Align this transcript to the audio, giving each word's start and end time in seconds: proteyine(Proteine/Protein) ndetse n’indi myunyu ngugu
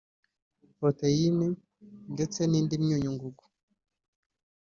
proteyine(Proteine/Protein) 0.77 2.11
ndetse 2.13 2.39
n’indi 2.45 2.75
myunyu 2.83 3.09
ngugu 3.15 3.43